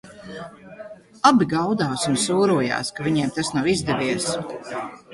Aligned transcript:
Abi 1.31 1.49
gaudās 1.51 2.07
un 2.13 2.19
sūrojās, 2.23 2.93
ka 2.99 3.09
viņiem 3.11 3.39
tas 3.39 3.57
nav 3.59 3.73
izdevies. 3.79 4.31